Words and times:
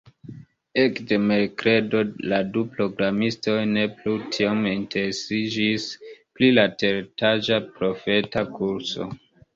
Ekde 0.83 1.17
merkredo 1.31 2.01
la 2.31 2.39
du 2.55 2.63
programistoj 2.77 3.57
ne 3.75 3.83
plu 3.99 4.15
tiom 4.37 4.65
interesiĝis 4.71 5.85
pri 6.17 6.53
la 6.59 6.65
teretaĝa 6.85 7.61
profeta 7.79 8.49
kurso. 8.59 9.09